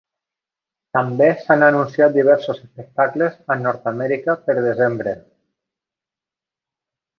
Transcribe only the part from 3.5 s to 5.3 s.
a Nord-amèrica per desembre.